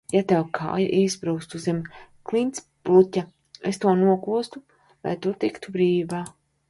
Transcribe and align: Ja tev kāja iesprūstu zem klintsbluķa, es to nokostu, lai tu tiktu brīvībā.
Ja 0.13 0.19
tev 0.29 0.45
kāja 0.59 0.85
iesprūstu 0.99 1.61
zem 1.65 1.81
klintsbluķa, 2.31 3.23
es 3.73 3.79
to 3.85 3.93
nokostu, 4.01 4.63
lai 5.09 5.15
tu 5.27 5.35
tiktu 5.45 5.77
brīvībā. 5.77 6.25